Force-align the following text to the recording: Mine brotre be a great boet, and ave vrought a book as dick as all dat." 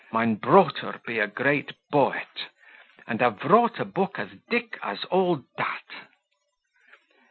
Mine 0.11 0.33
brotre 0.35 0.99
be 1.05 1.19
a 1.19 1.27
great 1.27 1.73
boet, 1.93 2.47
and 3.05 3.21
ave 3.21 3.39
vrought 3.47 3.77
a 3.79 3.85
book 3.85 4.17
as 4.17 4.29
dick 4.49 4.79
as 4.81 5.05
all 5.11 5.43
dat." 5.59 5.85